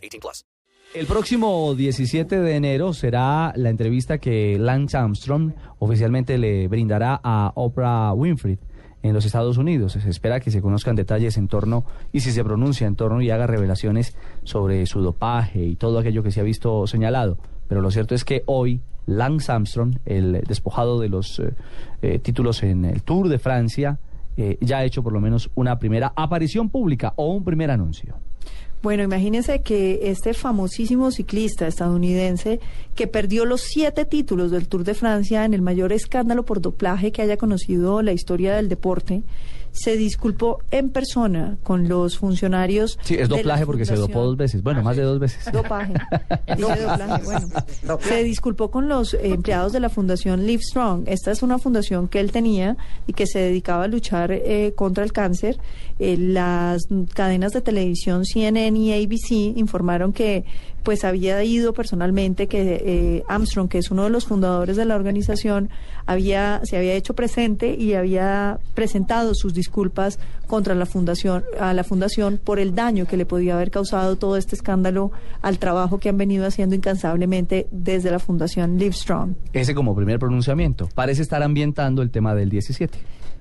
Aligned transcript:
18 0.00 0.20
plus. 0.20 0.44
El 0.92 1.06
próximo 1.06 1.72
17 1.76 2.40
de 2.40 2.56
enero 2.56 2.92
será 2.92 3.52
la 3.54 3.70
entrevista 3.70 4.18
que 4.18 4.58
Lance 4.58 4.96
Armstrong 4.96 5.52
oficialmente 5.78 6.36
le 6.36 6.66
brindará 6.66 7.20
a 7.22 7.52
Oprah 7.54 8.12
Winfrey 8.12 8.58
en 9.02 9.14
los 9.14 9.24
Estados 9.24 9.56
Unidos. 9.56 9.92
Se 9.92 10.10
espera 10.10 10.40
que 10.40 10.50
se 10.50 10.60
conozcan 10.60 10.96
detalles 10.96 11.36
en 11.36 11.46
torno 11.46 11.84
y 12.12 12.20
si 12.20 12.32
se 12.32 12.42
pronuncia 12.42 12.86
en 12.86 12.96
torno 12.96 13.22
y 13.22 13.30
haga 13.30 13.46
revelaciones 13.46 14.16
sobre 14.42 14.84
su 14.86 15.00
dopaje 15.00 15.64
y 15.64 15.76
todo 15.76 15.98
aquello 15.98 16.22
que 16.24 16.32
se 16.32 16.40
ha 16.40 16.44
visto 16.44 16.86
señalado. 16.88 17.38
Pero 17.68 17.82
lo 17.82 17.92
cierto 17.92 18.16
es 18.16 18.24
que 18.24 18.42
hoy 18.46 18.80
Lance 19.06 19.52
Armstrong, 19.52 19.96
el 20.06 20.42
despojado 20.46 20.98
de 21.00 21.08
los 21.08 21.38
eh, 21.38 21.54
eh, 22.02 22.18
títulos 22.18 22.62
en 22.62 22.84
el 22.84 23.02
Tour 23.02 23.28
de 23.28 23.38
Francia, 23.38 23.98
eh, 24.36 24.58
ya 24.60 24.78
ha 24.78 24.84
hecho 24.84 25.02
por 25.02 25.12
lo 25.12 25.20
menos 25.20 25.50
una 25.54 25.78
primera 25.78 26.12
aparición 26.16 26.68
pública 26.68 27.12
o 27.16 27.32
un 27.32 27.44
primer 27.44 27.70
anuncio. 27.70 28.16
Bueno, 28.82 29.02
imagínense 29.02 29.60
que 29.60 30.00
este 30.10 30.32
famosísimo 30.32 31.10
ciclista 31.10 31.66
estadounidense 31.66 32.60
que 32.94 33.06
perdió 33.06 33.44
los 33.44 33.60
siete 33.60 34.04
títulos 34.04 34.50
del 34.50 34.68
Tour 34.68 34.84
de 34.84 34.94
Francia 34.94 35.44
en 35.44 35.52
el 35.52 35.62
mayor 35.62 35.92
escándalo 35.92 36.44
por 36.44 36.60
doplaje 36.60 37.12
que 37.12 37.22
haya 37.22 37.36
conocido 37.36 38.00
la 38.02 38.12
historia 38.12 38.56
del 38.56 38.68
deporte, 38.68 39.22
se 39.72 39.96
disculpó 39.96 40.58
en 40.70 40.90
persona 40.90 41.56
con 41.62 41.88
los 41.88 42.18
funcionarios. 42.18 42.98
Sí, 43.02 43.14
es 43.14 43.28
doplaje 43.28 43.66
porque 43.66 43.84
se 43.84 43.94
dopó 43.94 44.24
dos 44.24 44.36
veces. 44.36 44.62
Bueno, 44.62 44.82
más 44.82 44.96
de 44.96 45.02
dos 45.02 45.18
veces. 45.18 45.44
Dopaje. 45.52 45.94
Doplaje, 46.58 47.24
bueno. 47.24 47.48
Se 48.00 48.24
disculpó 48.24 48.70
con 48.70 48.88
los 48.88 49.14
empleados 49.14 49.72
de 49.72 49.80
la 49.80 49.88
fundación 49.88 50.46
Live 50.46 50.62
Strong. 50.62 51.04
Esta 51.06 51.30
es 51.30 51.42
una 51.42 51.58
fundación 51.58 52.08
que 52.08 52.20
él 52.20 52.32
tenía 52.32 52.76
y 53.06 53.12
que 53.12 53.26
se 53.26 53.38
dedicaba 53.38 53.84
a 53.84 53.88
luchar 53.88 54.32
eh, 54.32 54.72
contra 54.74 55.04
el 55.04 55.12
cáncer. 55.12 55.58
Eh, 55.98 56.16
las 56.18 56.82
cadenas 57.14 57.52
de 57.52 57.60
televisión 57.60 58.24
CNN 58.24 58.69
y 58.76 58.92
ABC 58.92 59.56
informaron 59.56 60.12
que 60.12 60.44
pues 60.82 61.04
había 61.04 61.42
ido 61.44 61.72
personalmente 61.72 62.46
que 62.46 62.82
eh, 62.82 63.24
Armstrong, 63.28 63.68
que 63.68 63.78
es 63.78 63.90
uno 63.90 64.04
de 64.04 64.10
los 64.10 64.26
fundadores 64.26 64.76
de 64.76 64.84
la 64.84 64.96
organización, 64.96 65.68
había 66.06 66.60
se 66.64 66.76
había 66.76 66.94
hecho 66.94 67.14
presente 67.14 67.74
y 67.74 67.94
había 67.94 68.58
presentado 68.74 69.34
sus 69.34 69.54
disculpas 69.54 70.18
contra 70.46 70.74
la 70.74 70.86
fundación 70.86 71.44
a 71.58 71.74
la 71.74 71.84
fundación 71.84 72.40
por 72.42 72.58
el 72.58 72.74
daño 72.74 73.06
que 73.06 73.16
le 73.16 73.26
podía 73.26 73.54
haber 73.54 73.70
causado 73.70 74.16
todo 74.16 74.36
este 74.36 74.54
escándalo 74.56 75.12
al 75.42 75.58
trabajo 75.58 75.98
que 75.98 76.08
han 76.08 76.18
venido 76.18 76.46
haciendo 76.46 76.74
incansablemente 76.74 77.66
desde 77.70 78.10
la 78.10 78.18
fundación 78.18 78.78
Livestrong. 78.78 79.34
Ese 79.52 79.74
como 79.74 79.94
primer 79.94 80.18
pronunciamiento. 80.18 80.88
Parece 80.94 81.22
estar 81.22 81.42
ambientando 81.42 82.02
el 82.02 82.10
tema 82.10 82.34
del 82.34 82.50
17. 82.50 82.98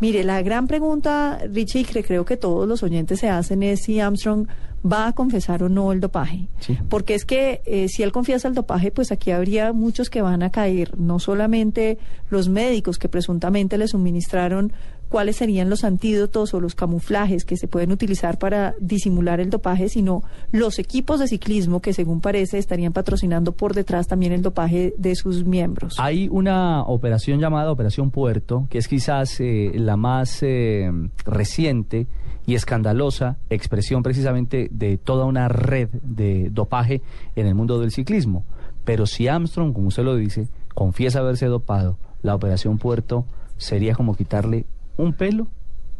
Mire, 0.00 0.24
la 0.24 0.40
gran 0.42 0.66
pregunta, 0.66 1.38
Richie, 1.52 1.84
que 1.84 2.02
creo 2.02 2.24
que 2.24 2.36
todos 2.36 2.66
los 2.66 2.82
oyentes 2.82 3.20
se 3.20 3.28
hacen 3.28 3.62
es 3.62 3.82
si 3.82 4.00
Armstrong 4.00 4.46
va 4.84 5.08
a 5.08 5.12
confesar 5.12 5.62
o 5.62 5.68
no 5.68 5.92
el 5.92 6.00
dopaje. 6.00 6.46
Sí. 6.60 6.78
Porque 6.88 7.14
es 7.14 7.24
que 7.24 7.60
eh, 7.66 7.88
si 7.88 8.02
él 8.02 8.12
confiesa 8.12 8.48
el 8.48 8.54
dopaje, 8.54 8.90
pues 8.90 9.12
aquí 9.12 9.30
habría 9.30 9.72
muchos 9.72 10.08
que 10.08 10.22
van 10.22 10.42
a 10.42 10.50
caer, 10.50 10.98
no 10.98 11.18
solamente 11.18 11.98
los 12.30 12.48
médicos 12.48 12.98
que 12.98 13.08
presuntamente 13.08 13.76
le 13.76 13.88
suministraron 13.88 14.72
cuáles 15.10 15.36
serían 15.36 15.68
los 15.68 15.84
antídotos 15.84 16.54
o 16.54 16.60
los 16.60 16.74
camuflajes 16.74 17.44
que 17.44 17.56
se 17.56 17.66
pueden 17.66 17.90
utilizar 17.90 18.38
para 18.38 18.74
disimular 18.80 19.40
el 19.40 19.50
dopaje, 19.50 19.88
sino 19.88 20.22
los 20.52 20.78
equipos 20.78 21.18
de 21.18 21.26
ciclismo 21.26 21.80
que 21.80 21.92
según 21.92 22.20
parece 22.20 22.58
estarían 22.58 22.92
patrocinando 22.92 23.52
por 23.52 23.74
detrás 23.74 24.06
también 24.06 24.32
el 24.32 24.40
dopaje 24.40 24.94
de 24.96 25.16
sus 25.16 25.44
miembros. 25.44 25.96
Hay 25.98 26.28
una 26.30 26.84
operación 26.84 27.40
llamada 27.40 27.72
Operación 27.72 28.12
Puerto, 28.12 28.68
que 28.70 28.78
es 28.78 28.86
quizás 28.86 29.40
eh, 29.40 29.72
la 29.74 29.96
más 29.96 30.42
eh, 30.42 30.90
reciente 31.26 32.06
y 32.46 32.54
escandalosa 32.54 33.36
expresión 33.50 34.04
precisamente 34.04 34.68
de 34.70 34.96
toda 34.96 35.24
una 35.24 35.48
red 35.48 35.88
de 36.02 36.50
dopaje 36.50 37.02
en 37.34 37.46
el 37.48 37.56
mundo 37.56 37.80
del 37.80 37.90
ciclismo. 37.90 38.44
Pero 38.84 39.06
si 39.06 39.26
Armstrong, 39.26 39.72
como 39.72 39.88
usted 39.88 40.04
lo 40.04 40.14
dice, 40.14 40.48
confiesa 40.72 41.18
haberse 41.18 41.46
dopado, 41.46 41.98
la 42.22 42.36
Operación 42.36 42.78
Puerto 42.78 43.24
sería 43.56 43.94
como 43.94 44.16
quitarle 44.16 44.66
un 45.00 45.12
pelo 45.12 45.48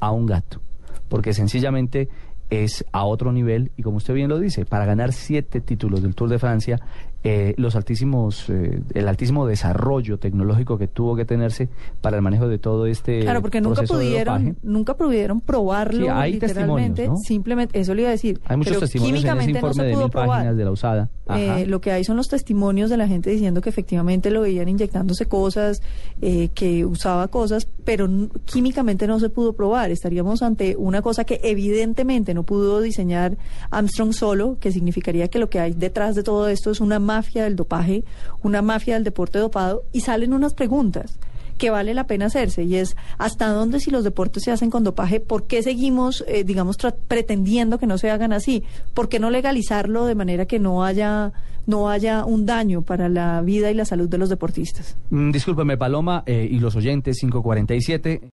a 0.00 0.10
un 0.10 0.26
gato, 0.26 0.60
porque 1.08 1.32
sencillamente 1.32 2.08
es 2.50 2.84
a 2.92 3.04
otro 3.04 3.32
nivel 3.32 3.72
y 3.76 3.82
como 3.82 3.96
usted 3.96 4.14
bien 4.14 4.28
lo 4.28 4.38
dice, 4.38 4.64
para 4.64 4.84
ganar 4.84 5.12
siete 5.12 5.60
títulos 5.60 6.02
del 6.02 6.14
Tour 6.14 6.28
de 6.28 6.38
Francia, 6.38 6.80
eh, 7.24 7.54
los 7.56 7.74
altísimos, 7.74 8.50
eh, 8.50 8.82
el 8.92 9.08
altísimo 9.08 9.46
desarrollo 9.46 10.18
tecnológico 10.18 10.76
que 10.76 10.88
tuvo 10.88 11.16
que 11.16 11.24
tenerse 11.24 11.70
para 12.02 12.16
el 12.16 12.22
manejo 12.22 12.48
de 12.48 12.58
todo 12.58 12.86
este 12.86 13.20
Claro, 13.20 13.40
porque 13.40 13.62
nunca 13.62 13.80
de 13.80 13.88
pudieron, 13.88 14.56
nunca 14.62 14.94
pudieron 14.94 15.40
probarlo 15.40 16.04
Sí, 16.04 16.08
hay 16.12 16.34
literalmente. 16.34 17.08
Simplemente, 17.26 17.80
eso 17.80 17.94
le 17.94 18.02
iba 18.02 18.08
a 18.10 18.12
decir. 18.12 18.40
Hay 18.44 18.58
muchos 18.58 18.74
pero 18.74 18.80
testimonios 18.80 19.24
en 19.24 19.38
ese 19.38 19.46
químicamente 19.46 19.62
no 19.62 19.72
se 19.72 19.82
de 19.84 19.92
pudo 19.92 20.02
mil 20.02 20.10
probar. 20.10 20.28
páginas 20.28 20.56
de 20.56 20.64
la 20.64 20.70
usada. 20.70 21.10
Eh, 21.34 21.64
lo 21.66 21.80
que 21.80 21.92
hay 21.92 22.04
son 22.04 22.18
los 22.18 22.28
testimonios 22.28 22.90
de 22.90 22.98
la 22.98 23.08
gente 23.08 23.30
diciendo 23.30 23.62
que 23.62 23.70
efectivamente 23.70 24.30
lo 24.30 24.42
veían 24.42 24.68
inyectándose 24.68 25.24
cosas, 25.24 25.80
eh, 26.20 26.50
que 26.54 26.84
usaba 26.84 27.28
cosas, 27.28 27.66
pero 27.84 28.06
químicamente 28.44 29.06
no 29.06 29.18
se 29.18 29.30
pudo 29.30 29.54
probar. 29.54 29.90
Estaríamos 29.90 30.42
ante 30.42 30.76
una 30.76 31.00
cosa 31.00 31.24
que 31.24 31.40
evidentemente 31.42 32.34
no 32.34 32.42
pudo 32.42 32.82
diseñar 32.82 33.38
Armstrong 33.70 34.12
solo, 34.12 34.58
que 34.60 34.70
significaría 34.70 35.28
que 35.28 35.38
lo 35.38 35.48
que 35.48 35.60
hay 35.60 35.72
detrás 35.72 36.14
de 36.14 36.22
todo 36.22 36.48
esto 36.48 36.70
es 36.70 36.80
una 36.80 36.98
mafia 37.14 37.44
del 37.44 37.56
dopaje, 37.56 38.04
una 38.42 38.62
mafia 38.62 38.94
del 38.94 39.04
deporte 39.04 39.38
dopado, 39.38 39.84
y 39.92 40.00
salen 40.00 40.32
unas 40.32 40.54
preguntas 40.54 41.18
que 41.58 41.70
vale 41.70 41.94
la 41.94 42.06
pena 42.06 42.26
hacerse 42.26 42.64
y 42.64 42.76
es 42.76 42.96
hasta 43.18 43.48
dónde 43.48 43.78
si 43.78 43.90
los 43.90 44.02
deportes 44.02 44.42
se 44.42 44.50
hacen 44.50 44.70
con 44.70 44.82
dopaje, 44.82 45.20
¿por 45.20 45.46
qué 45.46 45.62
seguimos, 45.62 46.24
eh, 46.26 46.42
digamos, 46.44 46.76
pretendiendo 47.06 47.78
que 47.78 47.86
no 47.86 47.96
se 47.98 48.10
hagan 48.10 48.32
así? 48.32 48.64
¿Por 48.92 49.08
qué 49.08 49.20
no 49.20 49.30
legalizarlo 49.30 50.04
de 50.06 50.14
manera 50.14 50.46
que 50.46 50.58
no 50.58 50.84
haya, 50.84 51.32
no 51.66 51.88
haya 51.88 52.24
un 52.24 52.44
daño 52.44 52.82
para 52.82 53.08
la 53.08 53.40
vida 53.42 53.70
y 53.70 53.74
la 53.74 53.84
salud 53.84 54.08
de 54.08 54.18
los 54.18 54.28
deportistas? 54.28 54.96
Mm, 55.10 55.30
discúlpeme, 55.30 55.76
Paloma, 55.76 56.24
eh, 56.26 56.48
y 56.50 56.58
los 56.58 56.74
oyentes, 56.74 57.18
547. 57.20 58.32